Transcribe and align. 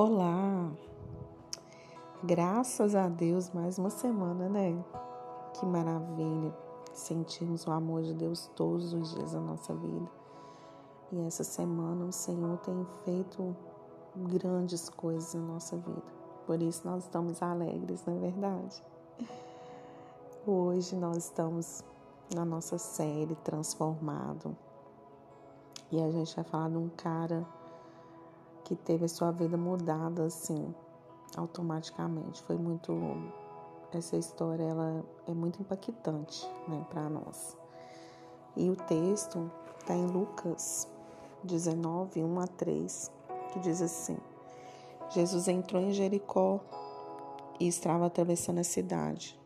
Olá! 0.00 0.70
Graças 2.22 2.94
a 2.94 3.08
Deus, 3.08 3.50
mais 3.50 3.80
uma 3.80 3.90
semana, 3.90 4.48
né? 4.48 4.84
Que 5.54 5.66
maravilha 5.66 6.56
sentirmos 6.92 7.66
o 7.66 7.72
amor 7.72 8.02
de 8.02 8.14
Deus 8.14 8.48
todos 8.54 8.92
os 8.92 9.12
dias 9.12 9.32
da 9.32 9.40
nossa 9.40 9.74
vida. 9.74 10.08
E 11.10 11.18
essa 11.22 11.42
semana 11.42 12.04
o 12.04 12.12
Senhor 12.12 12.58
tem 12.58 12.86
feito 13.04 13.56
grandes 14.14 14.88
coisas 14.88 15.34
na 15.34 15.54
nossa 15.54 15.76
vida. 15.76 16.04
Por 16.46 16.62
isso 16.62 16.86
nós 16.86 17.02
estamos 17.02 17.42
alegres, 17.42 18.04
não 18.06 18.18
é 18.18 18.20
verdade? 18.20 18.80
Hoje 20.46 20.94
nós 20.94 21.16
estamos 21.24 21.82
na 22.32 22.44
nossa 22.44 22.78
série 22.78 23.34
Transformado. 23.42 24.56
E 25.90 26.00
a 26.00 26.08
gente 26.08 26.36
vai 26.36 26.44
falar 26.44 26.68
de 26.68 26.76
um 26.76 26.88
cara 26.88 27.44
que 28.68 28.76
teve 28.76 29.06
a 29.06 29.08
sua 29.08 29.30
vida 29.30 29.56
mudada 29.56 30.24
assim, 30.24 30.74
automaticamente. 31.34 32.42
Foi 32.42 32.56
muito 32.56 32.92
essa 33.90 34.18
história 34.18 34.62
ela 34.62 35.02
é 35.26 35.32
muito 35.32 35.62
impactante, 35.62 36.46
né, 36.68 36.84
para 36.90 37.08
nós. 37.08 37.56
E 38.54 38.68
o 38.68 38.76
texto 38.76 39.50
está 39.80 39.94
em 39.94 40.04
Lucas 40.04 40.86
19, 41.42 42.22
1 42.22 42.40
a 42.40 42.46
3, 42.46 43.10
que 43.52 43.60
diz 43.60 43.80
assim: 43.80 44.18
Jesus 45.08 45.48
entrou 45.48 45.80
em 45.80 45.94
Jericó 45.94 46.60
e 47.58 47.66
estava 47.66 48.04
atravessando 48.04 48.58
a 48.58 48.64
cidade. 48.64 49.40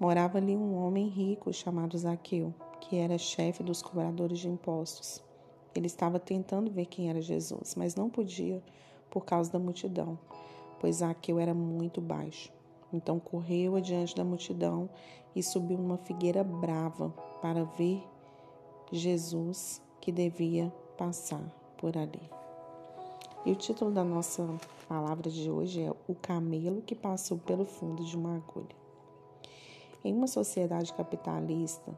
Morava 0.00 0.38
ali 0.38 0.56
um 0.56 0.82
homem 0.82 1.08
rico 1.08 1.52
chamado 1.52 1.98
Zaqueu, 1.98 2.54
que 2.80 2.96
era 2.96 3.18
chefe 3.18 3.62
dos 3.62 3.82
cobradores 3.82 4.38
de 4.38 4.48
impostos. 4.48 5.25
Ele 5.76 5.86
estava 5.86 6.18
tentando 6.18 6.70
ver 6.70 6.86
quem 6.86 7.10
era 7.10 7.20
Jesus, 7.20 7.74
mas 7.76 7.94
não 7.94 8.08
podia 8.08 8.62
por 9.10 9.24
causa 9.24 9.52
da 9.52 9.58
multidão, 9.58 10.18
pois 10.80 10.96
Zaqueu 10.96 11.38
era 11.38 11.52
muito 11.52 12.00
baixo. 12.00 12.50
Então 12.92 13.20
correu 13.20 13.76
adiante 13.76 14.16
da 14.16 14.24
multidão 14.24 14.88
e 15.34 15.42
subiu 15.42 15.76
numa 15.76 15.98
figueira 15.98 16.42
brava 16.42 17.10
para 17.42 17.64
ver 17.64 18.02
Jesus 18.90 19.82
que 20.00 20.10
devia 20.10 20.72
passar 20.96 21.42
por 21.76 21.96
ali. 21.96 22.30
E 23.44 23.52
o 23.52 23.54
título 23.54 23.90
da 23.90 24.02
nossa 24.02 24.48
palavra 24.88 25.30
de 25.30 25.50
hoje 25.50 25.82
é 25.82 25.92
O 26.08 26.14
Camelo 26.14 26.80
que 26.80 26.94
Passou 26.94 27.38
pelo 27.38 27.66
Fundo 27.66 28.02
de 28.02 28.16
uma 28.16 28.36
Agulha. 28.36 28.74
Em 30.02 30.14
uma 30.14 30.26
sociedade 30.26 30.92
capitalista, 30.94 31.92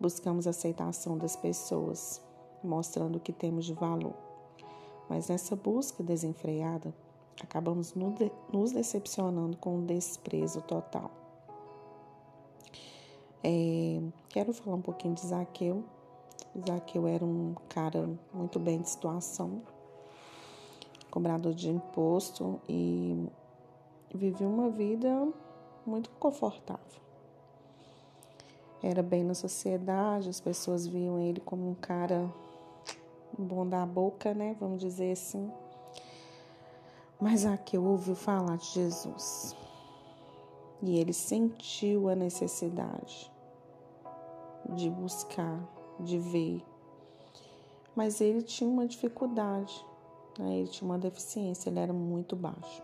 buscamos 0.00 0.46
aceitação 0.46 1.18
das 1.18 1.36
pessoas, 1.36 2.20
mostrando 2.66 3.16
o 3.16 3.20
que 3.20 3.32
temos 3.32 3.64
de 3.64 3.72
valor. 3.72 4.14
Mas 5.08 5.28
nessa 5.28 5.54
busca 5.54 6.02
desenfreada, 6.02 6.94
acabamos 7.42 7.94
nos 8.52 8.72
decepcionando 8.72 9.56
com 9.56 9.76
um 9.76 9.84
desprezo 9.84 10.62
total. 10.62 11.10
É, 13.42 14.00
quero 14.28 14.54
falar 14.54 14.76
um 14.76 14.82
pouquinho 14.82 15.14
de 15.14 15.26
Zaqueu. 15.26 15.84
Zaqueu 16.66 17.06
era 17.06 17.24
um 17.24 17.54
cara 17.68 18.08
muito 18.32 18.58
bem 18.58 18.80
de 18.80 18.88
situação, 18.88 19.62
cobrador 21.10 21.52
de 21.52 21.68
imposto 21.68 22.60
e 22.68 23.28
vivia 24.14 24.48
uma 24.48 24.70
vida 24.70 25.28
muito 25.84 26.08
confortável 26.10 27.04
era 28.86 29.02
bem 29.02 29.24
na 29.24 29.32
sociedade, 29.32 30.28
as 30.28 30.40
pessoas 30.40 30.86
viam 30.86 31.18
ele 31.18 31.40
como 31.40 31.70
um 31.70 31.74
cara 31.74 32.30
bom 33.38 33.66
da 33.66 33.84
boca, 33.84 34.32
né? 34.32 34.56
Vamos 34.60 34.80
dizer 34.80 35.12
assim. 35.12 35.50
Mas 37.20 37.46
aqui 37.46 37.76
eu 37.76 37.84
ouvi 37.84 38.14
falar 38.14 38.56
de 38.56 38.66
Jesus. 38.66 39.56
E 40.82 40.98
ele 40.98 41.12
sentiu 41.12 42.08
a 42.08 42.14
necessidade 42.14 43.32
de 44.68 44.90
buscar, 44.90 45.60
de 46.00 46.18
ver. 46.18 46.62
Mas 47.94 48.20
ele 48.20 48.42
tinha 48.42 48.68
uma 48.68 48.86
dificuldade, 48.86 49.84
né? 50.38 50.58
ele 50.58 50.68
tinha 50.68 50.88
uma 50.88 50.98
deficiência, 50.98 51.70
ele 51.70 51.78
era 51.78 51.92
muito 51.92 52.34
baixo. 52.36 52.82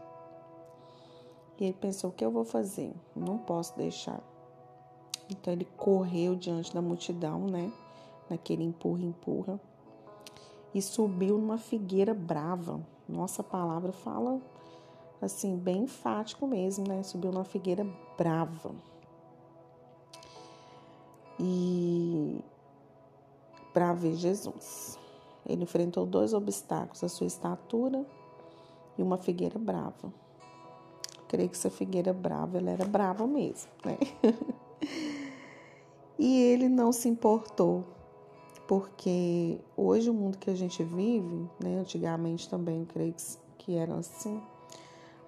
E 1.58 1.64
ele 1.64 1.74
pensou: 1.74 2.10
o 2.10 2.12
que 2.12 2.24
eu 2.24 2.30
vou 2.30 2.44
fazer? 2.44 2.94
Não 3.14 3.36
posso 3.36 3.76
deixar. 3.76 4.20
Então 5.28 5.52
ele 5.52 5.66
correu 5.76 6.34
diante 6.34 6.72
da 6.72 6.80
multidão, 6.80 7.40
né? 7.40 7.70
Naquele 8.28 8.64
empurra-empurra 8.64 9.60
e 10.74 10.80
subiu 10.80 11.38
numa 11.38 11.58
figueira 11.58 12.14
brava. 12.14 12.80
Nossa 13.08 13.42
palavra 13.42 13.92
fala 13.92 14.40
assim, 15.20 15.56
bem 15.56 15.82
enfático 15.82 16.46
mesmo, 16.46 16.86
né? 16.86 17.02
Subiu 17.02 17.32
numa 17.32 17.44
figueira 17.44 17.86
brava. 18.16 18.72
E 21.38 22.40
para 23.72 23.92
ver 23.92 24.14
Jesus. 24.14 24.98
Ele 25.46 25.62
enfrentou 25.62 26.06
dois 26.06 26.32
obstáculos: 26.32 27.02
a 27.02 27.08
sua 27.08 27.26
estatura 27.26 28.04
e 28.98 29.02
uma 29.02 29.16
figueira 29.16 29.58
brava. 29.58 30.12
Creio 31.28 31.48
que 31.48 31.56
essa 31.56 31.70
figueira 31.70 32.12
brava, 32.12 32.58
ela 32.58 32.70
era 32.70 32.84
brava 32.84 33.26
mesmo, 33.26 33.70
né? 33.84 33.96
e 36.18 36.42
ele 36.42 36.68
não 36.68 36.92
se 36.92 37.08
importou 37.08 37.84
porque 38.70 39.60
hoje 39.76 40.08
o 40.08 40.14
mundo 40.14 40.38
que 40.38 40.48
a 40.48 40.54
gente 40.54 40.84
vive, 40.84 41.50
né, 41.60 41.80
antigamente 41.80 42.48
também 42.48 42.84
creio 42.84 43.12
que 43.58 43.74
era 43.74 43.96
assim, 43.96 44.40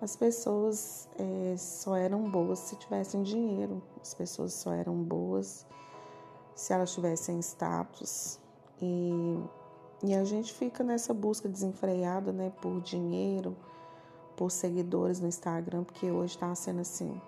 as 0.00 0.14
pessoas 0.14 1.08
é, 1.18 1.56
só 1.58 1.96
eram 1.96 2.30
boas 2.30 2.60
se 2.60 2.76
tivessem 2.76 3.24
dinheiro, 3.24 3.82
as 4.00 4.14
pessoas 4.14 4.52
só 4.54 4.72
eram 4.72 4.94
boas 4.94 5.66
se 6.54 6.72
elas 6.72 6.94
tivessem 6.94 7.40
status 7.40 8.38
e, 8.80 9.36
e 10.04 10.14
a 10.14 10.22
gente 10.22 10.52
fica 10.52 10.84
nessa 10.84 11.12
busca 11.12 11.48
desenfreada, 11.48 12.30
né, 12.30 12.52
por 12.62 12.80
dinheiro, 12.80 13.56
por 14.36 14.52
seguidores 14.52 15.18
no 15.18 15.26
Instagram, 15.26 15.82
porque 15.82 16.08
hoje 16.12 16.36
está 16.36 16.54
sendo 16.54 16.82
assim 16.82 17.20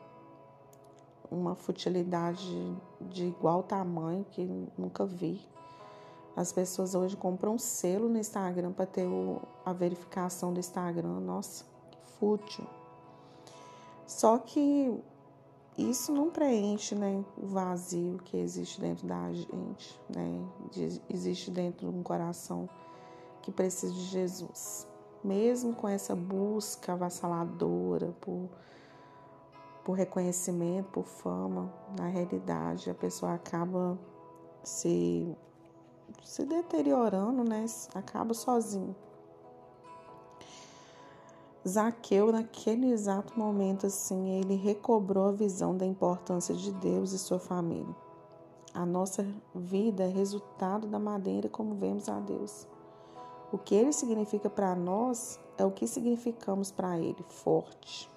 uma 1.29 1.57
futilidade 1.57 2.79
de 3.01 3.25
igual 3.25 3.65
tamanho 3.65 4.25
que 4.31 4.69
nunca 4.79 5.05
vi. 5.05 5.53
As 6.37 6.53
pessoas 6.53 6.95
hoje 6.95 7.17
compram 7.17 7.55
um 7.55 7.59
selo 7.59 8.09
no 8.09 8.19
Instagram 8.19 8.73
para 8.73 8.87
ter 8.87 9.07
o, 9.07 9.41
a 9.65 9.73
verificação 9.73 10.53
do 10.53 10.59
Instagram. 10.59 11.21
Nossa, 11.21 11.65
que 11.91 11.99
fútil. 12.19 12.67
Só 14.07 14.39
que 14.39 14.93
isso 15.79 16.13
não 16.13 16.31
preenche 16.31 16.95
né, 16.95 17.25
o 17.37 17.47
vazio 17.47 18.19
que 18.25 18.37
existe 18.37 18.81
dentro 18.81 19.07
da 19.07 19.33
gente, 19.33 20.01
né? 20.09 20.41
De, 20.71 21.01
existe 21.09 21.51
dentro 21.51 21.89
de 21.89 21.97
um 21.97 22.03
coração 22.03 22.69
que 23.43 23.53
precisa 23.53 23.93
de 23.93 24.05
Jesus. 24.05 24.87
Mesmo 25.23 25.75
com 25.75 25.89
essa 25.89 26.15
busca 26.15 26.93
avassaladora 26.93 28.13
por, 28.21 28.49
por 29.85 29.93
reconhecimento, 29.95 30.91
por 30.91 31.05
fama, 31.05 31.73
na 31.97 32.09
realidade 32.09 32.91
a 32.91 32.95
pessoa 32.95 33.35
acaba 33.35 33.99
se 34.63 35.37
se 36.23 36.45
deteriorando, 36.45 37.43
né? 37.43 37.65
Acaba 37.95 38.35
sozinho. 38.35 38.95
Zaqueu, 41.67 42.31
naquele 42.31 42.91
exato 42.91 43.39
momento, 43.39 43.87
assim, 43.87 44.29
ele 44.39 44.55
recobrou 44.55 45.29
a 45.29 45.33
visão 45.33 45.75
da 45.75 45.87
importância 45.87 46.55
de 46.55 46.71
Deus 46.73 47.13
e 47.13 47.19
sua 47.19 47.39
família. 47.39 47.97
A 48.75 48.85
nossa 48.85 49.27
vida 49.55 50.05
é 50.05 50.09
resultado 50.09 50.87
da 50.87 50.99
maneira 50.99 51.49
como 51.49 51.75
vemos 51.75 52.09
a 52.09 52.21
Deus. 52.21 52.67
O 53.51 53.57
que 53.57 53.75
ele 53.75 53.93
significa 53.93 54.51
para 54.51 54.75
nós 54.75 55.39
é 55.57 55.65
o 55.65 55.71
que 55.71 55.87
significamos 55.87 56.71
para 56.71 56.99
ele, 56.99 57.25
forte. 57.29 58.11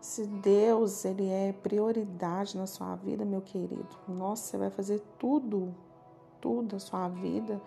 Se 0.00 0.26
Deus 0.26 1.04
ele 1.04 1.28
é 1.28 1.52
prioridade 1.52 2.56
na 2.56 2.66
sua 2.66 2.94
vida, 2.96 3.24
meu 3.24 3.40
querido, 3.40 3.88
nossa, 4.06 4.50
você 4.50 4.58
vai 4.58 4.70
fazer 4.70 5.02
tudo 5.18 5.74
tudo 6.40 6.68
da 6.68 6.78
sua 6.78 7.08
vida, 7.08 7.60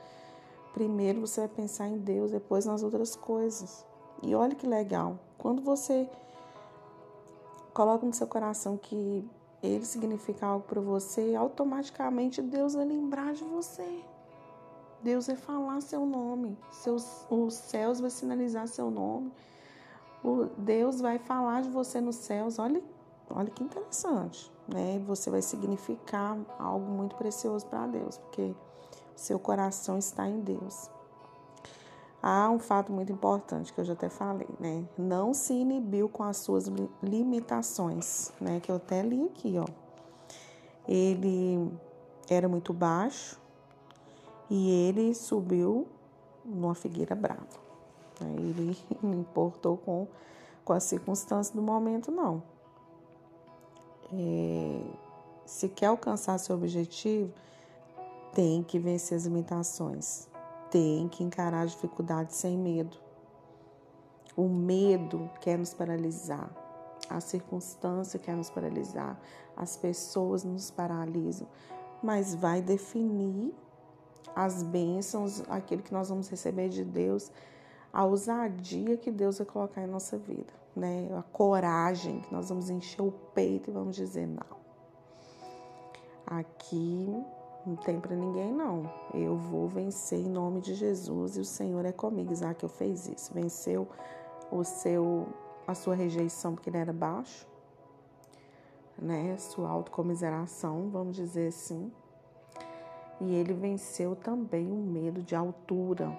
primeiro 0.74 1.22
você 1.22 1.42
vai 1.42 1.50
pensar 1.50 1.88
em 1.88 1.98
Deus, 1.98 2.32
depois 2.32 2.66
nas 2.66 2.84
outras 2.84 3.16
coisas. 3.16 3.86
E 4.22 4.34
olha 4.34 4.56
que 4.56 4.68
legal, 4.68 5.20
quando 5.38 5.62
você 5.62 6.10
coloca 7.74 8.06
no 8.06 8.14
seu 8.14 8.28
coração 8.28 8.78
que 8.78 9.28
ele 9.62 9.86
significa 9.86 10.46
algo 10.46 10.66
para 10.66 10.82
você, 10.82 11.36
automaticamente 11.36 12.42
Deus 12.42 12.74
vai 12.74 12.86
lembrar 12.86 13.34
de 13.34 13.44
você. 13.44 14.04
Deus 15.02 15.28
vai 15.28 15.36
falar 15.36 15.82
seu 15.82 16.06
nome, 16.06 16.58
seus, 16.72 17.26
os 17.30 17.54
céus 17.56 18.00
vai 18.00 18.10
sinalizar 18.10 18.68
seu 18.68 18.90
nome. 18.90 19.32
O 20.24 20.46
Deus 20.58 21.02
vai 21.02 21.20
falar 21.20 21.62
de 21.62 21.70
você 21.70 22.00
nos 22.00 22.16
céus. 22.16 22.58
Olha, 22.58 22.82
olha 23.30 23.50
que 23.50 23.64
interessante 23.64 24.53
né? 24.68 25.02
Você 25.08 25.30
vai 25.30 25.42
significar 25.42 26.38
algo 26.60 26.90
muito 26.90 27.16
precioso 27.16 27.66
para 27.66 27.88
Deus, 27.88 28.18
porque 28.18 28.54
seu 29.16 29.40
coração 29.40 29.98
está 29.98 30.28
em 30.28 30.40
Deus. 30.40 30.90
há 32.22 32.50
um 32.50 32.60
fato 32.60 32.92
muito 32.92 33.12
importante 33.12 33.74
que 33.74 33.82
eu 33.82 33.86
já 33.86 33.94
até 33.94 34.10
falei, 34.10 34.48
né? 34.60 34.88
Não 34.98 35.34
se 35.34 35.54
inibiu 35.54 36.08
com 36.08 36.24
as 36.24 36.38
suas 36.38 36.68
limitações, 37.02 38.32
né? 38.40 38.60
Que 38.62 38.72
eu 38.72 38.78
até 38.78 39.02
li 39.02 39.26
aqui, 39.26 39.56
ó. 39.58 39.66
Ele 40.88 41.72
era 42.30 42.48
muito 42.48 42.74
baixo 42.74 43.40
e 44.50 44.70
ele 44.88 45.14
subiu 45.14 45.88
numa 46.46 46.76
figueira 46.76 47.16
brava. 47.16 47.46
Né? 48.22 48.36
Ele 48.38 48.78
não 49.02 49.20
importou 49.20 49.78
com, 49.78 50.08
com 50.64 50.74
as 50.74 50.84
circunstâncias 50.84 51.56
do 51.56 51.62
momento, 51.62 52.12
não. 52.12 52.44
É, 54.16 54.82
se 55.46 55.68
quer 55.70 55.88
alcançar 55.88 56.38
seu 56.38 56.56
objetivo, 56.56 57.34
tem 58.34 58.64
que 58.64 58.78
vencer 58.78 59.18
as 59.18 59.26
limitações, 59.26 60.28
tem 60.70 61.08
que 61.08 61.24
encarar 61.24 61.62
a 61.62 61.66
dificuldade 61.66 62.36
sem 62.36 62.58
medo. 62.58 62.98
O 64.36 64.48
medo 64.48 65.30
quer 65.42 65.58
nos 65.58 65.74
paralisar, 65.74 66.50
a 67.10 67.20
circunstância 67.20 68.20
quer 68.20 68.36
nos 68.36 68.50
paralisar, 68.50 69.20
as 69.56 69.78
pessoas 69.78 70.44
nos 70.44 70.72
paralisam, 70.72 71.48
mas 72.02 72.34
vai 72.34 72.62
definir 72.62 73.54
as 74.36 74.64
bênçãos, 74.64 75.44
aquilo 75.50 75.84
que 75.84 75.94
nós 75.94 76.10
vamos 76.10 76.28
receber 76.28 76.70
de 76.70 76.84
Deus, 76.84 77.32
a 77.94 78.04
ousadia 78.04 78.98
que 78.98 79.12
Deus 79.12 79.38
vai 79.38 79.46
colocar 79.46 79.84
em 79.84 79.88
nossa 79.88 80.18
vida, 80.18 80.52
né? 80.76 81.08
A 81.16 81.22
coragem 81.22 82.22
que 82.22 82.34
nós 82.34 82.50
vamos 82.50 82.72
encher 82.72 83.04
o 83.04 83.12
peito 83.12 83.70
e 83.70 83.74
vamos 83.74 83.96
dizer 83.96 84.28
não. 84.28 84.64
Aqui 86.26 87.24
não 87.66 87.76
tem 87.76 88.00
para 88.00 88.16
ninguém, 88.16 88.52
não. 88.52 88.92
Eu 89.14 89.38
vou 89.38 89.68
vencer 89.68 90.20
em 90.20 90.28
nome 90.28 90.60
de 90.60 90.74
Jesus 90.74 91.38
e 91.38 91.42
o 91.42 91.46
Senhor 91.46 91.86
é 91.86 91.92
comigo. 91.92 92.34
Isaac 92.34 92.68
fez 92.68 93.08
isso. 93.08 93.32
Venceu 93.32 93.88
o 94.52 94.64
seu, 94.64 95.28
a 95.68 95.76
sua 95.76 95.94
rejeição 95.94 96.56
porque 96.56 96.72
ele 96.72 96.78
era 96.78 96.92
baixo, 96.92 97.48
né? 98.98 99.38
Sua 99.38 99.70
autocomiseração, 99.70 100.90
vamos 100.90 101.16
dizer 101.16 101.50
assim. 101.50 101.92
E 103.22 103.36
ele 103.36 103.54
venceu 103.54 104.16
também 104.16 104.72
o 104.72 104.76
medo 104.76 105.22
de 105.22 105.36
altura, 105.36 106.12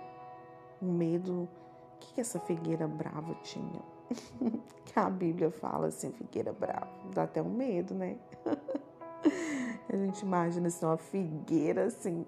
medo. 0.84 1.42
O 1.42 1.98
que, 1.98 2.14
que 2.14 2.20
essa 2.20 2.38
figueira 2.40 2.86
brava 2.86 3.34
tinha? 3.42 3.82
que 4.84 4.98
a 4.98 5.08
Bíblia 5.08 5.50
fala 5.50 5.88
assim, 5.88 6.12
figueira 6.12 6.52
brava. 6.52 6.88
Dá 7.14 7.24
até 7.24 7.42
um 7.42 7.50
medo, 7.50 7.94
né? 7.94 8.16
A 9.88 9.96
gente 9.96 10.22
imagina 10.22 10.68
assim, 10.68 10.84
uma 10.84 10.96
figueira 10.96 11.84
assim, 11.84 12.26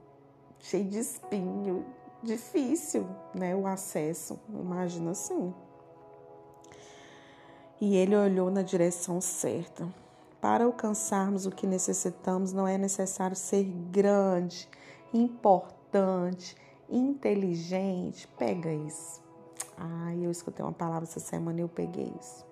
cheia 0.59 0.85
de 0.85 0.99
espinho, 0.99 1.85
difícil, 2.23 3.07
né? 3.35 3.57
O 3.57 3.67
acesso, 3.67 4.39
imagina 4.49 5.11
assim. 5.11 5.53
E 7.81 7.97
ele 7.97 8.17
olhou 8.17 8.51
na 8.51 8.63
direção 8.63 9.21
certa. 9.21 9.87
Para 10.41 10.65
alcançarmos 10.65 11.45
o 11.45 11.51
que 11.51 11.67
necessitamos, 11.67 12.53
não 12.53 12.67
é 12.67 12.79
necessário 12.79 13.35
ser 13.35 13.65
grande, 13.65 14.69
importante, 15.13 16.57
inteligente. 16.89 18.29
Pega 18.39 18.73
isso. 18.73 19.23
Ai, 19.77 20.25
eu 20.25 20.31
escutei 20.31 20.65
uma 20.65 20.73
palavra 20.73 21.05
essa 21.05 21.21
semana 21.21 21.59
e 21.59 21.63
eu 21.63 21.69
peguei 21.69 22.13
isso. 22.21 22.47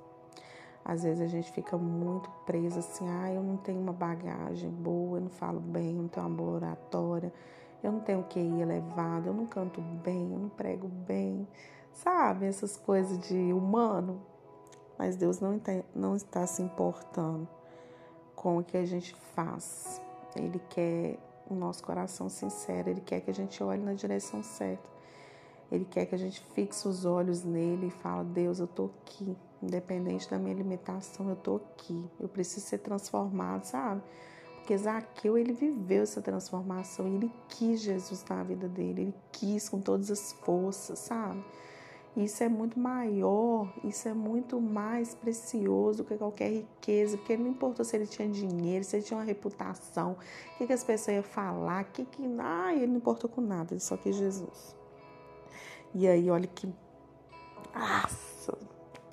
Às 0.85 1.03
vezes 1.03 1.23
a 1.23 1.27
gente 1.27 1.51
fica 1.53 1.79
muito 1.79 2.29
preso 2.45 2.79
assim, 2.79 3.09
ah, 3.09 3.33
eu 3.33 3.43
não 3.43 3.57
tenho 3.57 3.81
uma 3.81 3.93
bagagem 3.93 4.69
boa, 4.69 5.17
eu 5.17 5.23
não 5.23 5.31
falo 5.31 5.59
bem, 5.59 5.97
eu 5.97 6.03
não 6.03 6.09
tenho 6.09 6.27
uma 6.27 6.37
boa 6.37 6.57
oratória, 6.57 7.33
eu 7.83 7.91
não 7.91 8.01
tenho 8.01 8.23
QI 8.25 8.61
elevado, 8.61 9.29
eu 9.29 9.33
não 9.33 9.47
canto 9.47 9.81
bem, 9.81 10.31
eu 10.31 10.39
não 10.39 10.51
prego 10.51 10.87
bem, 10.87 11.49
sabe? 11.91 12.45
Essas 12.45 12.77
coisas 12.77 13.19
de 13.19 13.53
humano. 13.53 14.21
Mas 14.99 15.17
Deus 15.17 15.41
não, 15.41 15.59
não 15.95 16.15
está 16.15 16.47
se 16.47 16.63
importando 16.63 17.49
com 18.37 18.59
o 18.59 18.65
que 18.65 18.77
a 18.77 18.85
gente 18.85 19.15
faz. 19.35 20.01
Ele 20.37 20.61
quer 20.69 21.19
o 21.49 21.55
nosso 21.55 21.83
coração 21.83 22.29
sincero, 22.29 22.91
ele 22.91 23.01
quer 23.01 23.21
que 23.21 23.31
a 23.31 23.35
gente 23.35 23.63
olhe 23.63 23.83
na 23.83 23.95
direção 23.95 24.43
certa. 24.43 24.89
Ele 25.71 25.85
quer 25.85 26.07
que 26.07 26.15
a 26.15 26.19
gente 26.19 26.41
fixe 26.55 26.87
os 26.87 27.05
olhos 27.05 27.43
nele 27.43 27.89
e 27.89 27.91
fale: 27.91 28.29
Deus, 28.29 28.61
eu 28.61 28.67
tô 28.67 28.91
aqui, 29.03 29.37
independente 29.63 30.31
da 30.31 30.39
minha 30.39 30.55
limitação, 30.55 31.29
eu 31.29 31.37
tô 31.37 31.57
aqui. 31.57 32.05
Eu 32.21 32.29
preciso 32.29 32.67
ser 32.67 32.79
transformado, 32.79 33.65
sabe? 33.65 34.03
Porque 34.57 34.77
Zaqueu, 34.79 35.37
ele 35.37 35.53
viveu 35.53 36.05
essa 36.05 36.23
transformação, 36.23 37.07
ele 37.07 37.31
quis 37.49 37.83
Jesus 37.83 38.25
na 38.29 38.43
vida 38.43 38.67
dele, 38.67 39.03
ele 39.03 39.15
quis 39.31 39.69
com 39.69 39.79
todas 39.79 40.11
as 40.11 40.33
forças, 40.33 41.01
sabe? 41.01 41.45
Isso 42.17 42.45
é 42.45 42.49
muito 42.49 42.79
maior, 42.79 43.73
isso 43.83 44.09
é 44.09 44.15
muito 44.15 44.61
mais 44.61 45.15
precioso 45.15 46.05
que 46.05 46.17
qualquer 46.17 46.49
riqueza, 46.49 47.17
porque 47.17 47.37
não 47.37 47.49
importou 47.49 47.85
se 47.85 47.97
ele 47.97 48.07
tinha 48.07 48.29
dinheiro, 48.29 48.85
se 48.85 48.97
ele 48.97 49.05
tinha 49.05 49.19
uma 49.19 49.25
reputação, 49.25 50.13
o 50.13 50.59
que, 50.59 50.67
que 50.67 50.73
as 50.73 50.85
pessoas 50.85 51.17
iam 51.17 51.25
falar, 51.25 51.83
que 51.85 52.05
que. 52.05 52.23
Ah, 52.39 52.73
ele 52.73 52.87
não 52.87 52.99
importou 52.99 53.29
com 53.29 53.41
nada, 53.41 53.75
ele 53.75 53.81
só 53.81 53.97
quis 53.97 54.15
Jesus. 54.15 54.77
E 55.93 56.07
aí, 56.07 56.31
olha 56.31 56.47
que. 56.47 56.73
Nossa! 57.75 58.57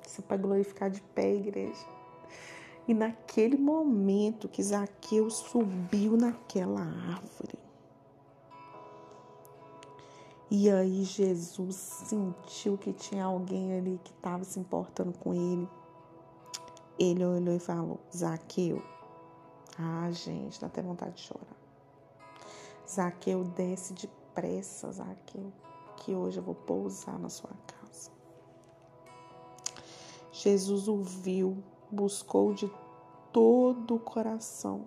Isso 0.06 0.20
é 0.20 0.24
para 0.24 0.36
glorificar 0.36 0.88
de 0.88 1.00
pé, 1.00 1.34
igreja. 1.34 1.86
E 2.86 2.94
naquele 2.94 3.56
momento 3.56 4.48
que 4.48 4.62
Zaqueu 4.62 5.30
subiu 5.30 6.16
naquela 6.16 6.82
árvore, 6.82 7.58
e 10.54 10.70
aí 10.70 11.02
Jesus 11.02 11.76
sentiu 11.76 12.76
que 12.76 12.92
tinha 12.92 13.24
alguém 13.24 13.72
ali 13.72 13.98
que 14.04 14.10
estava 14.10 14.44
se 14.44 14.60
importando 14.60 15.16
com 15.18 15.32
ele. 15.32 15.66
Ele 16.98 17.24
olhou 17.24 17.56
e 17.56 17.58
falou: 17.58 17.98
Zaqueu. 18.14 18.82
Ah, 19.78 20.10
gente, 20.10 20.60
dá 20.60 20.66
até 20.66 20.82
vontade 20.82 21.14
de 21.14 21.22
chorar. 21.22 21.56
Zaqueu 22.86 23.44
desce 23.44 23.94
depressa, 23.94 24.92
Zaqueu 24.92 25.50
que 26.04 26.14
hoje 26.14 26.38
eu 26.38 26.42
vou 26.42 26.54
pousar 26.54 27.18
na 27.18 27.28
sua 27.28 27.50
casa. 27.66 28.10
Jesus 30.32 30.86
o 30.86 31.00
viu, 31.00 31.62
buscou 31.90 32.52
de 32.52 32.70
todo 33.32 33.94
o 33.94 34.00
coração. 34.00 34.84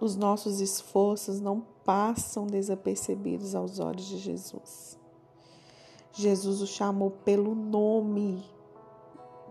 Os 0.00 0.16
nossos 0.16 0.60
esforços 0.60 1.40
não 1.40 1.60
passam 1.84 2.46
desapercebidos 2.46 3.54
aos 3.54 3.78
olhos 3.78 4.06
de 4.06 4.16
Jesus. 4.16 4.98
Jesus 6.12 6.62
o 6.62 6.66
chamou 6.66 7.10
pelo 7.10 7.54
nome. 7.54 8.42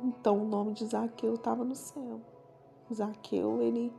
Então 0.04 0.42
o 0.42 0.46
nome 0.46 0.74
de 0.74 0.86
Zaqueu 0.86 1.36
estava 1.36 1.64
no 1.64 1.76
céu. 1.76 2.20
Zaqueu, 2.92 3.62
ele 3.62 3.94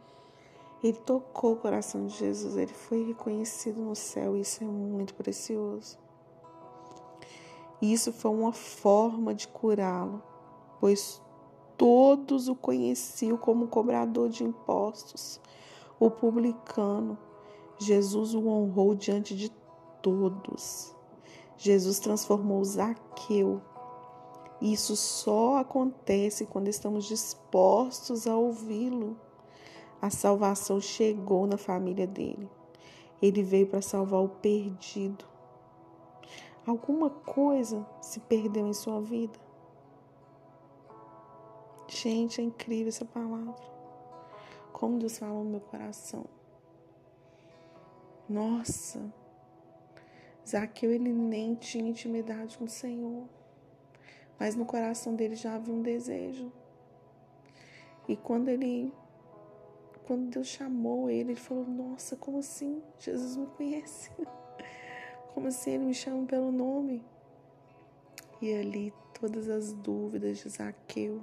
ele 0.82 0.96
tocou 0.96 1.52
o 1.52 1.56
coração 1.56 2.06
de 2.06 2.16
Jesus, 2.16 2.56
ele 2.56 2.72
foi 2.72 3.04
reconhecido 3.04 3.82
no 3.82 3.94
céu, 3.94 4.34
isso 4.34 4.64
é 4.64 4.66
muito 4.66 5.14
precioso. 5.14 5.98
Isso 7.82 8.12
foi 8.12 8.30
uma 8.30 8.52
forma 8.52 9.34
de 9.34 9.46
curá-lo, 9.46 10.22
pois 10.80 11.20
todos 11.76 12.48
o 12.48 12.54
conheciam 12.54 13.36
como 13.36 13.68
cobrador 13.68 14.30
de 14.30 14.42
impostos, 14.42 15.38
o 16.00 16.10
publicano. 16.10 17.16
Jesus 17.78 18.34
o 18.34 18.48
honrou 18.48 18.96
diante 18.96 19.36
de 19.36 19.50
todos. 20.02 20.92
Jesus 21.56 22.00
transformou 22.00 22.64
Zaqueu. 22.64 23.60
Isso 24.60 24.96
só 24.96 25.58
acontece 25.58 26.44
quando 26.46 26.66
estamos 26.66 27.04
dispostos 27.04 28.26
a 28.26 28.36
ouvi-lo 28.36 29.16
a 30.00 30.08
salvação 30.08 30.80
chegou 30.80 31.46
na 31.46 31.58
família 31.58 32.06
dele. 32.06 32.48
Ele 33.20 33.42
veio 33.42 33.66
para 33.66 33.82
salvar 33.82 34.22
o 34.22 34.28
perdido. 34.28 35.26
Alguma 36.66 37.10
coisa 37.10 37.86
se 38.00 38.18
perdeu 38.20 38.66
em 38.66 38.72
sua 38.72 39.00
vida? 39.00 39.38
Gente, 41.86 42.40
é 42.40 42.44
incrível 42.44 42.88
essa 42.88 43.04
palavra. 43.04 43.69
Como 44.72 44.98
Deus 44.98 45.18
falou 45.18 45.44
no 45.44 45.50
meu 45.50 45.60
coração. 45.60 46.24
Nossa, 48.28 49.12
Zaqueu 50.46 50.92
ele 50.92 51.12
nem 51.12 51.54
tinha 51.54 51.88
intimidade 51.88 52.56
com 52.56 52.64
o 52.64 52.68
Senhor, 52.68 53.28
mas 54.38 54.54
no 54.54 54.64
coração 54.64 55.14
dele 55.14 55.34
já 55.34 55.54
havia 55.54 55.74
um 55.74 55.82
desejo. 55.82 56.52
E 58.08 58.16
quando 58.16 58.48
ele 58.48 58.92
quando 60.10 60.28
Deus 60.28 60.48
chamou 60.48 61.08
ele, 61.08 61.32
ele 61.32 61.40
falou: 61.40 61.64
Nossa, 61.64 62.16
como 62.16 62.38
assim? 62.38 62.82
Jesus 62.98 63.36
me 63.36 63.46
conhece. 63.46 64.10
Como 65.32 65.46
assim 65.46 65.70
ele 65.70 65.84
me 65.84 65.94
chama 65.94 66.26
pelo 66.26 66.50
nome? 66.50 67.04
E 68.42 68.52
ali 68.52 68.92
todas 69.20 69.48
as 69.48 69.72
dúvidas 69.72 70.38
de 70.38 70.48
Zaqueu, 70.48 71.22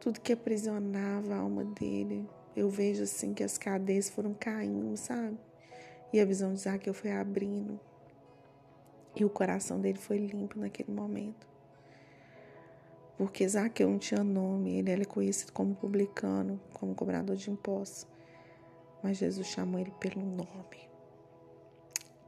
tudo 0.00 0.20
que 0.20 0.32
aprisionava 0.32 1.34
a 1.34 1.38
alma 1.38 1.62
dele, 1.64 2.26
eu 2.56 2.70
vejo 2.70 3.02
assim 3.02 3.34
que 3.34 3.44
as 3.44 3.58
cadeias 3.58 4.08
foram 4.08 4.34
caindo, 4.34 4.96
sabe? 4.96 5.38
E 6.12 6.18
a 6.18 6.24
visão 6.24 6.54
de 6.54 6.60
Zaqueu 6.60 6.94
foi 6.94 7.12
abrindo. 7.12 7.78
E 9.14 9.24
o 9.24 9.30
coração 9.30 9.80
dele 9.80 9.98
foi 9.98 10.18
limpo 10.18 10.58
naquele 10.58 10.90
momento. 10.90 11.46
Porque 13.18 13.46
Zaqueu 13.46 13.90
não 13.90 13.98
tinha 13.98 14.24
nome, 14.24 14.78
ele 14.78 14.90
era 14.90 15.04
conhecido 15.04 15.52
como 15.52 15.74
publicano, 15.74 16.58
como 16.72 16.94
cobrador 16.94 17.36
de 17.36 17.50
impostos. 17.50 18.06
Mas 19.02 19.18
Jesus 19.18 19.46
chamou 19.46 19.78
ele 19.78 19.92
pelo 20.00 20.24
nome. 20.24 20.88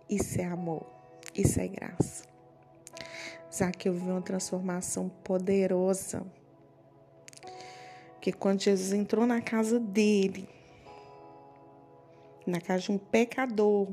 Isso 0.09 0.41
é 0.41 0.45
amor, 0.45 0.87
isso 1.35 1.59
é 1.59 1.67
graça. 1.67 2.25
Zaqueu 3.53 3.95
viu 3.95 4.13
uma 4.13 4.23
transformação 4.23 5.09
poderosa. 5.09 6.23
Porque 8.23 8.33
quando 8.33 8.61
Jesus 8.61 8.93
entrou 8.93 9.27
na 9.27 9.41
casa 9.41 9.81
dele, 9.81 10.49
na 12.47 12.61
casa 12.61 12.85
de 12.85 12.93
um 12.93 12.97
pecador, 12.97 13.89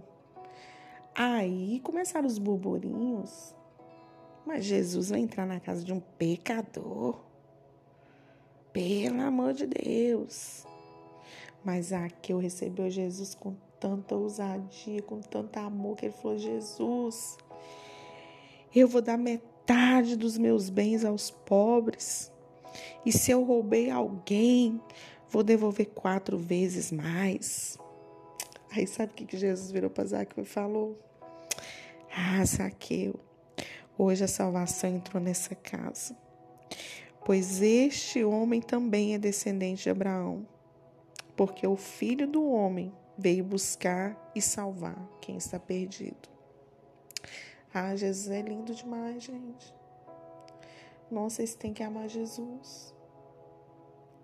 aí 1.16 1.80
começaram 1.80 2.28
os 2.28 2.38
burburinhos. 2.38 3.56
Mas 4.46 4.66
Jesus 4.66 5.10
vai 5.10 5.20
entrar 5.20 5.48
na 5.48 5.60
casa 5.60 5.84
de 5.84 5.92
um 5.92 6.00
pecador. 6.00 7.20
Pelo 8.72 9.20
amor 9.20 9.52
de 9.54 9.66
Deus. 9.66 10.64
Mas 11.66 11.88
Zaqueu 11.88 12.38
recebeu 12.38 12.88
Jesus 12.88 13.34
com 13.34 13.56
tanta 13.80 14.14
ousadia, 14.14 15.02
com 15.02 15.22
tanto 15.22 15.58
amor, 15.58 15.98
que 15.98 16.06
ele 16.06 16.14
falou: 16.14 16.38
Jesus, 16.38 17.36
eu 18.76 18.88
vou 18.88 19.02
dar 19.02 19.18
metade 19.18 20.16
dos 20.16 20.38
meus 20.38 20.70
bens 20.70 21.04
aos 21.04 21.32
pobres. 21.32 22.32
E 23.06 23.12
se 23.12 23.32
eu 23.32 23.44
roubei 23.44 23.90
alguém, 23.90 24.82
vou 25.30 25.44
devolver 25.44 25.88
quatro 25.88 26.38
vezes 26.38 26.92
mais. 26.92 27.78
Aí 28.72 28.86
sabe 28.86 29.14
o 29.14 29.16
que 29.16 29.38
Jesus 29.38 29.72
virou 29.72 29.90
para 29.90 30.06
Zaqueu 30.06 30.44
e 30.44 30.46
falou? 30.46 30.98
Ah, 32.16 32.44
Zaqueu, 32.46 33.20
hoje 33.98 34.24
a 34.24 34.28
salvação 34.28 34.90
entrou 34.90 35.22
nessa 35.22 35.56
casa. 35.56 36.16
Pois 37.26 37.62
este 37.62 38.24
homem 38.24 38.62
também 38.62 39.14
é 39.14 39.18
descendente 39.18 39.84
de 39.84 39.90
Abraão 39.90 40.46
porque 41.40 41.66
o 41.66 41.78
Filho 41.78 42.28
do 42.28 42.52
Homem 42.52 42.92
veio 43.18 43.46
buscar 43.46 44.32
e 44.36 44.42
salvar 44.42 44.98
quem 45.22 45.38
está 45.38 45.58
perdido. 45.58 46.28
Ah, 47.74 47.96
Jesus 47.96 48.30
é 48.30 48.42
lindo 48.42 48.76
demais, 48.76 49.24
gente. 49.24 49.74
Vocês 51.12 51.56
têm 51.56 51.74
que 51.74 51.82
amar 51.82 52.08
Jesus. 52.08 52.94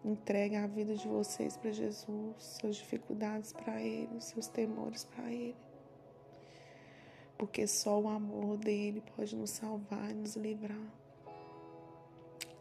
Entreguem 0.04 0.60
a 0.60 0.68
vida 0.68 0.96
de 0.96 1.08
vocês 1.08 1.58
para 1.58 1.72
Jesus, 1.72 2.58
suas 2.62 2.75
dificuldades 2.75 3.51
para 3.54 3.82
Ele, 3.82 4.22
seus 4.22 4.48
temores 4.48 5.04
para 5.04 5.32
Ele. 5.32 5.56
Porque 7.39 7.65
só 7.65 8.00
o 8.00 8.08
amor 8.08 8.58
dele 8.58 9.01
pode 9.15 9.36
nos 9.36 9.50
salvar 9.50 10.12
e 10.12 10.13
nos 10.13 10.36
livrar. 10.36 10.94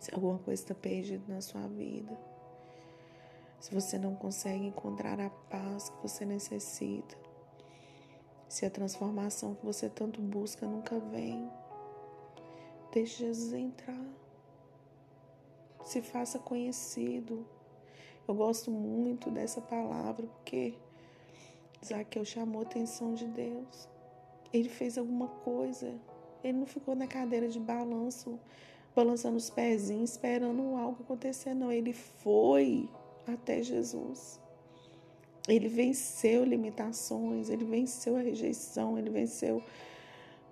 Se 0.00 0.14
alguma 0.14 0.38
coisa 0.38 0.62
está 0.62 0.74
perdida 0.74 1.22
na 1.28 1.42
sua 1.42 1.66
vida, 1.68 2.18
se 3.60 3.74
você 3.74 3.98
não 3.98 4.14
consegue 4.14 4.66
encontrar 4.66 5.20
a 5.20 5.28
paz 5.28 5.90
que 5.90 6.02
você 6.02 6.24
necessita, 6.24 7.16
se 8.48 8.64
a 8.64 8.70
transformação 8.70 9.54
que 9.54 9.64
você 9.64 9.88
tanto 9.88 10.20
busca 10.20 10.66
nunca 10.66 10.98
vem, 10.98 11.50
deixe 12.94 13.24
Jesus 13.24 13.52
entrar. 13.52 14.06
Se 15.84 16.00
faça 16.00 16.38
conhecido. 16.38 17.44
Eu 18.26 18.34
gosto 18.34 18.70
muito 18.70 19.30
dessa 19.30 19.60
palavra 19.60 20.26
porque 20.26 20.74
Zaqueu 21.84 22.24
chamou 22.24 22.62
a 22.62 22.64
atenção 22.64 23.12
de 23.12 23.26
Deus. 23.26 23.88
Ele 24.52 24.68
fez 24.68 24.96
alguma 24.96 25.26
coisa. 25.28 25.92
Ele 26.42 26.58
não 26.58 26.66
ficou 26.66 26.94
na 26.94 27.06
cadeira 27.06 27.48
de 27.48 27.58
balanço, 27.58 28.38
balançando 28.94 29.36
os 29.36 29.50
pezinhos, 29.50 30.12
esperando 30.12 30.76
algo 30.76 31.02
acontecer, 31.02 31.52
não. 31.52 31.72
Ele 31.72 31.92
foi 31.92 32.88
até 33.26 33.62
Jesus. 33.62 34.40
Ele 35.46 35.68
venceu 35.68 36.44
limitações, 36.44 37.50
ele 37.50 37.64
venceu 37.64 38.16
a 38.16 38.20
rejeição, 38.20 38.96
ele 38.96 39.10
venceu 39.10 39.62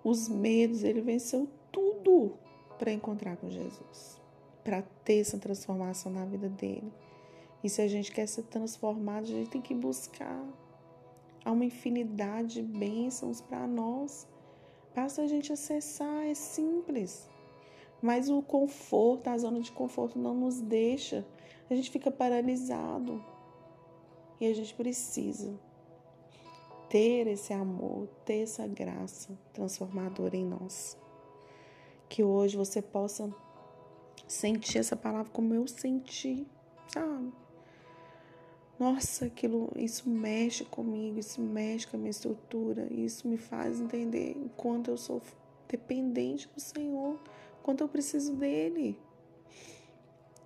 os 0.04 0.28
medos, 0.28 0.84
ele 0.84 1.00
venceu 1.00 1.48
tudo 1.72 2.34
para 2.78 2.92
encontrar 2.92 3.36
com 3.36 3.50
Jesus, 3.50 4.20
para 4.62 4.82
ter 5.04 5.20
essa 5.20 5.38
transformação 5.38 6.12
na 6.12 6.24
vida 6.24 6.48
dele. 6.48 6.92
E 7.64 7.68
se 7.68 7.80
a 7.80 7.88
gente 7.88 8.12
quer 8.12 8.26
ser 8.26 8.42
transformado, 8.44 9.24
a 9.24 9.26
gente 9.26 9.50
tem 9.50 9.60
que 9.60 9.74
buscar. 9.74 10.44
Há 11.44 11.50
uma 11.50 11.64
infinidade 11.64 12.54
de 12.54 12.62
bênçãos 12.62 13.40
para 13.40 13.66
nós. 13.66 14.28
Basta 14.94 15.22
a 15.22 15.26
gente 15.26 15.52
acessar, 15.52 16.26
é 16.26 16.34
simples. 16.34 17.28
Mas 18.00 18.28
o 18.28 18.42
conforto, 18.42 19.28
a 19.28 19.38
zona 19.38 19.60
de 19.60 19.72
conforto 19.72 20.18
não 20.18 20.34
nos 20.34 20.60
deixa 20.60 21.24
a 21.72 21.74
gente 21.74 21.90
fica 21.90 22.10
paralisado. 22.10 23.24
E 24.40 24.46
a 24.46 24.54
gente 24.54 24.74
precisa 24.74 25.58
ter 26.88 27.26
esse 27.26 27.52
amor, 27.52 28.08
ter 28.24 28.42
essa 28.42 28.66
graça 28.66 29.38
transformadora 29.52 30.36
em 30.36 30.44
nós. 30.44 30.98
Que 32.12 32.22
hoje 32.22 32.58
você 32.58 32.82
possa 32.82 33.34
sentir 34.28 34.76
essa 34.76 34.94
palavra 34.94 35.32
como 35.32 35.54
eu 35.54 35.66
senti, 35.66 36.46
sabe? 36.88 37.32
Nossa, 38.78 39.24
aquilo, 39.24 39.72
isso 39.76 40.10
mexe 40.10 40.62
comigo, 40.66 41.18
isso 41.18 41.40
mexe 41.40 41.86
com 41.86 41.96
a 41.96 41.98
minha 41.98 42.10
estrutura, 42.10 42.86
isso 42.92 43.26
me 43.26 43.38
faz 43.38 43.80
entender 43.80 44.36
o 44.36 44.50
quanto 44.50 44.90
eu 44.90 44.98
sou 44.98 45.22
dependente 45.66 46.46
do 46.54 46.60
Senhor, 46.60 47.18
quanto 47.62 47.82
eu 47.82 47.88
preciso 47.88 48.34
dele. 48.34 49.00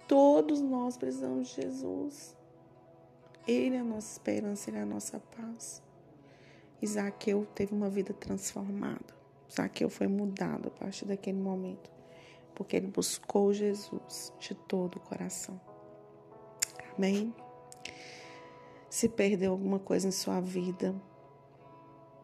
Todos 0.06 0.60
nós 0.60 0.96
precisamos 0.96 1.48
de 1.48 1.62
Jesus. 1.62 2.36
Ele 3.44 3.74
é 3.74 3.80
a 3.80 3.84
nossa 3.84 4.12
esperança, 4.12 4.70
ele 4.70 4.78
é 4.78 4.82
a 4.82 4.86
nossa 4.86 5.18
paz. 5.18 5.82
Isaqueu 6.80 7.44
teve 7.56 7.74
uma 7.74 7.90
vida 7.90 8.14
transformada. 8.14 9.15
Isaqueu 9.48 9.88
foi 9.88 10.06
mudado 10.06 10.68
a 10.68 10.70
partir 10.70 11.04
daquele 11.04 11.38
momento, 11.38 11.90
porque 12.54 12.76
ele 12.76 12.86
buscou 12.86 13.52
Jesus 13.52 14.32
de 14.38 14.54
todo 14.54 14.96
o 14.96 15.00
coração. 15.00 15.60
Amém? 16.96 17.34
Se 18.88 19.08
perdeu 19.08 19.52
alguma 19.52 19.78
coisa 19.78 20.08
em 20.08 20.12
sua 20.12 20.40
vida, 20.40 20.94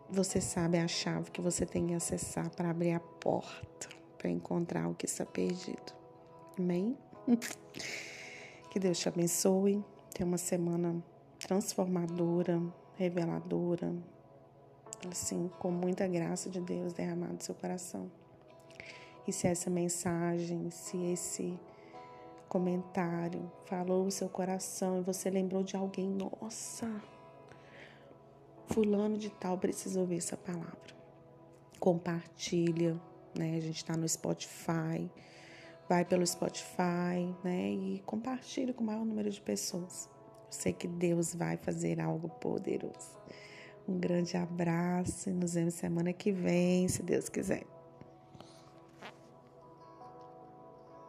você 0.08 0.40
sabe 0.40 0.78
a 0.78 0.88
chave 0.88 1.30
que 1.30 1.40
você 1.40 1.66
tem 1.66 1.86
que 1.86 1.94
acessar 1.94 2.50
para 2.50 2.70
abrir 2.70 2.92
a 2.92 3.00
porta, 3.00 3.88
para 4.18 4.30
encontrar 4.30 4.88
o 4.88 4.94
que 4.94 5.06
está 5.06 5.24
perdido. 5.24 5.92
Amém? 6.58 6.96
Que 8.70 8.80
Deus 8.80 8.98
te 8.98 9.06
abençoe. 9.06 9.84
Tenha 10.14 10.26
uma 10.26 10.38
semana 10.38 11.04
transformadora, 11.38 12.58
reveladora, 12.96 13.94
assim, 15.10 15.50
com 15.58 15.70
muita 15.70 16.06
graça 16.06 16.48
de 16.48 16.60
Deus 16.60 16.92
derramada 16.92 17.32
no 17.32 17.42
seu 17.42 17.54
coração. 17.54 18.10
E 19.26 19.32
se 19.32 19.46
essa 19.46 19.70
mensagem, 19.70 20.70
se 20.70 20.96
esse 21.04 21.58
comentário 22.48 23.50
falou 23.66 24.06
o 24.06 24.10
seu 24.10 24.28
coração 24.28 24.98
e 24.98 25.02
você 25.02 25.30
lembrou 25.30 25.62
de 25.62 25.76
alguém, 25.76 26.08
nossa, 26.08 26.90
fulano 28.66 29.16
de 29.16 29.30
tal 29.30 29.56
precisa 29.58 30.00
ouvir 30.00 30.18
essa 30.18 30.36
palavra. 30.36 31.02
Compartilha, 31.78 33.00
né? 33.36 33.56
A 33.56 33.60
gente 33.60 33.76
está 33.76 33.96
no 33.96 34.08
Spotify 34.08 35.10
vai 35.92 36.06
pelo 36.06 36.26
Spotify, 36.26 37.34
né? 37.44 37.70
E 37.70 38.02
compartilhe 38.06 38.72
com 38.72 38.82
o 38.82 38.86
maior 38.86 39.04
número 39.04 39.30
de 39.30 39.40
pessoas. 39.40 40.08
Eu 40.46 40.52
sei 40.52 40.72
que 40.72 40.88
Deus 40.88 41.34
vai 41.34 41.58
fazer 41.58 42.00
algo 42.00 42.30
poderoso. 42.30 43.18
Um 43.88 43.98
grande 43.98 44.36
abraço 44.36 45.28
e 45.28 45.32
nos 45.32 45.54
vemos 45.54 45.74
semana 45.74 46.12
que 46.12 46.30
vem, 46.30 46.88
se 46.88 47.02
Deus 47.02 47.28
quiser. 47.28 47.71